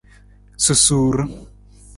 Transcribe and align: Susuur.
Susuur. 0.65 1.15